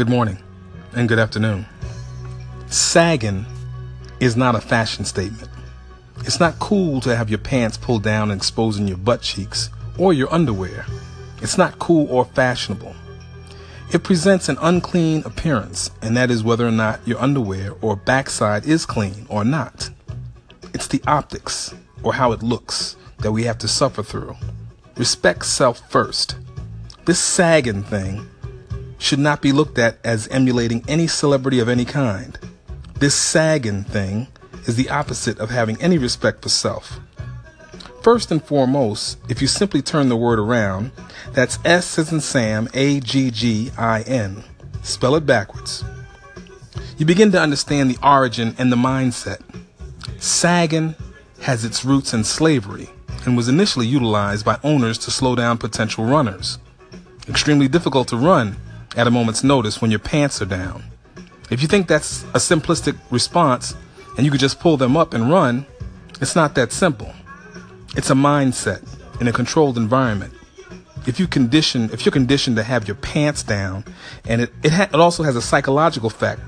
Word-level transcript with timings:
Good 0.00 0.08
morning 0.08 0.38
and 0.94 1.10
good 1.10 1.18
afternoon. 1.18 1.66
Sagging 2.68 3.44
is 4.18 4.34
not 4.34 4.54
a 4.54 4.60
fashion 4.62 5.04
statement. 5.04 5.50
It's 6.20 6.40
not 6.40 6.58
cool 6.58 7.02
to 7.02 7.14
have 7.14 7.28
your 7.28 7.38
pants 7.38 7.76
pulled 7.76 8.02
down 8.02 8.30
and 8.30 8.40
exposing 8.40 8.88
your 8.88 8.96
butt 8.96 9.20
cheeks 9.20 9.68
or 9.98 10.14
your 10.14 10.32
underwear. 10.32 10.86
It's 11.42 11.58
not 11.58 11.78
cool 11.78 12.06
or 12.08 12.24
fashionable. 12.24 12.94
It 13.92 14.02
presents 14.02 14.48
an 14.48 14.56
unclean 14.62 15.22
appearance, 15.26 15.90
and 16.00 16.16
that 16.16 16.30
is 16.30 16.42
whether 16.42 16.66
or 16.66 16.72
not 16.72 17.06
your 17.06 17.20
underwear 17.20 17.74
or 17.82 17.94
backside 17.94 18.64
is 18.64 18.86
clean 18.86 19.26
or 19.28 19.44
not. 19.44 19.90
It's 20.72 20.86
the 20.86 21.02
optics, 21.06 21.74
or 22.02 22.14
how 22.14 22.32
it 22.32 22.42
looks, 22.42 22.96
that 23.18 23.32
we 23.32 23.44
have 23.44 23.58
to 23.58 23.68
suffer 23.68 24.02
through. 24.02 24.34
Respect 24.96 25.44
self 25.44 25.90
first. 25.90 26.36
This 27.04 27.18
sagging 27.18 27.82
thing 27.82 28.26
should 29.00 29.18
not 29.18 29.40
be 29.42 29.50
looked 29.50 29.78
at 29.78 29.98
as 30.04 30.28
emulating 30.28 30.84
any 30.86 31.06
celebrity 31.06 31.58
of 31.58 31.68
any 31.68 31.84
kind. 31.84 32.38
This 32.98 33.14
sagging 33.14 33.82
thing 33.82 34.28
is 34.66 34.76
the 34.76 34.90
opposite 34.90 35.38
of 35.38 35.50
having 35.50 35.80
any 35.80 35.96
respect 35.96 36.42
for 36.42 36.50
self. 36.50 37.00
First 38.02 38.30
and 38.30 38.44
foremost, 38.44 39.18
if 39.28 39.40
you 39.40 39.48
simply 39.48 39.82
turn 39.82 40.10
the 40.10 40.16
word 40.16 40.38
around, 40.38 40.92
that's 41.32 41.58
S 41.64 41.98
as 41.98 42.12
in 42.12 42.20
Sam, 42.20 42.68
A 42.74 43.00
G 43.00 43.30
G 43.30 43.70
I 43.76 44.02
N. 44.02 44.44
Spell 44.82 45.16
it 45.16 45.26
backwards. 45.26 45.82
You 46.98 47.06
begin 47.06 47.32
to 47.32 47.40
understand 47.40 47.90
the 47.90 47.98
origin 48.06 48.54
and 48.58 48.70
the 48.70 48.76
mindset. 48.76 49.40
Sagging 50.18 50.94
has 51.40 51.64
its 51.64 51.84
roots 51.84 52.12
in 52.12 52.24
slavery 52.24 52.90
and 53.24 53.36
was 53.36 53.48
initially 53.48 53.86
utilized 53.86 54.44
by 54.44 54.58
owners 54.62 54.98
to 54.98 55.10
slow 55.10 55.34
down 55.34 55.56
potential 55.56 56.04
runners. 56.04 56.58
Extremely 57.28 57.68
difficult 57.68 58.08
to 58.08 58.16
run 58.16 58.56
at 58.96 59.06
a 59.06 59.10
moment's 59.10 59.44
notice 59.44 59.80
when 59.80 59.90
your 59.90 60.00
pants 60.00 60.42
are 60.42 60.46
down. 60.46 60.82
If 61.50 61.62
you 61.62 61.68
think 61.68 61.88
that's 61.88 62.22
a 62.24 62.38
simplistic 62.38 62.96
response 63.10 63.74
and 64.16 64.24
you 64.24 64.30
could 64.30 64.40
just 64.40 64.60
pull 64.60 64.76
them 64.76 64.96
up 64.96 65.14
and 65.14 65.30
run, 65.30 65.66
it's 66.20 66.36
not 66.36 66.54
that 66.54 66.72
simple. 66.72 67.12
It's 67.96 68.10
a 68.10 68.14
mindset 68.14 68.86
in 69.20 69.28
a 69.28 69.32
controlled 69.32 69.76
environment. 69.76 70.32
If 71.06 71.18
you 71.18 71.26
condition, 71.26 71.90
if 71.92 72.04
you're 72.04 72.12
conditioned 72.12 72.56
to 72.56 72.62
have 72.62 72.86
your 72.86 72.94
pants 72.96 73.42
down, 73.42 73.84
and 74.26 74.42
it 74.42 74.52
it, 74.62 74.72
ha- 74.72 74.88
it 74.92 74.94
also 74.94 75.22
has 75.22 75.34
a 75.34 75.42
psychological 75.42 76.08
effect 76.08 76.42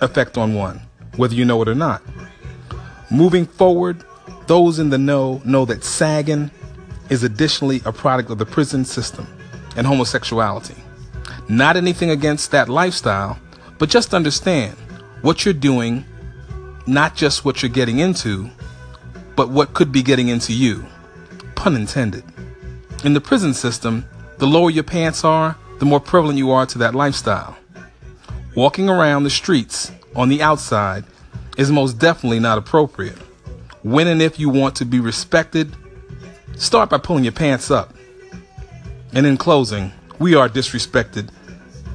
effect 0.00 0.38
on 0.38 0.54
one, 0.54 0.80
whether 1.16 1.34
you 1.34 1.44
know 1.44 1.60
it 1.62 1.68
or 1.68 1.74
not. 1.74 2.02
Moving 3.10 3.46
forward, 3.46 4.02
those 4.46 4.78
in 4.78 4.88
the 4.90 4.98
know 4.98 5.42
know 5.44 5.66
that 5.66 5.84
sagging 5.84 6.50
is 7.10 7.22
additionally 7.22 7.82
a 7.84 7.92
product 7.92 8.30
of 8.30 8.38
the 8.38 8.46
prison 8.46 8.84
system 8.84 9.26
and 9.76 9.86
homosexuality. 9.86 10.74
Not 11.48 11.76
anything 11.76 12.10
against 12.10 12.50
that 12.50 12.68
lifestyle, 12.68 13.38
but 13.78 13.88
just 13.88 14.12
understand 14.12 14.76
what 15.22 15.44
you're 15.44 15.54
doing, 15.54 16.04
not 16.86 17.16
just 17.16 17.44
what 17.44 17.62
you're 17.62 17.70
getting 17.70 18.00
into, 18.00 18.50
but 19.34 19.48
what 19.48 19.72
could 19.72 19.90
be 19.90 20.02
getting 20.02 20.28
into 20.28 20.52
you. 20.52 20.84
Pun 21.54 21.74
intended. 21.74 22.24
In 23.04 23.14
the 23.14 23.20
prison 23.20 23.54
system, 23.54 24.04
the 24.38 24.46
lower 24.46 24.70
your 24.70 24.84
pants 24.84 25.24
are, 25.24 25.56
the 25.78 25.84
more 25.84 26.00
prevalent 26.00 26.38
you 26.38 26.50
are 26.50 26.66
to 26.66 26.78
that 26.78 26.94
lifestyle. 26.94 27.56
Walking 28.54 28.88
around 28.88 29.24
the 29.24 29.30
streets 29.30 29.92
on 30.14 30.28
the 30.28 30.42
outside 30.42 31.04
is 31.56 31.70
most 31.70 31.98
definitely 31.98 32.40
not 32.40 32.58
appropriate. 32.58 33.18
When 33.82 34.06
and 34.08 34.20
if 34.20 34.38
you 34.38 34.50
want 34.50 34.76
to 34.76 34.84
be 34.84 35.00
respected, 35.00 35.74
start 36.56 36.90
by 36.90 36.98
pulling 36.98 37.24
your 37.24 37.32
pants 37.32 37.70
up. 37.70 37.94
And 39.12 39.26
in 39.26 39.36
closing, 39.36 39.92
we 40.18 40.34
are 40.34 40.48
disrespected 40.48 41.30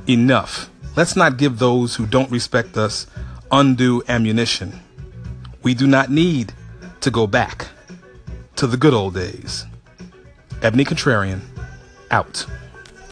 enough. 0.08 0.70
Let's 0.96 1.16
not 1.16 1.38
give 1.38 1.59
those 1.59 1.96
who 1.96 2.06
don't 2.06 2.30
respect 2.30 2.78
us 2.78 3.08
undue 3.52 4.04
ammunition. 4.08 4.80
We 5.62 5.73
do 5.73 5.88
not 5.88 6.09
need 6.09 6.54
to 7.02 7.12
go 7.12 7.28
back 7.28 7.68
to 8.58 8.68
the 8.68 8.78
good 8.78 8.94
old 8.94 9.13
days. 9.13 9.66
Ebony 10.62 10.86
Contrarian, 10.86 11.42
out. 12.12 12.46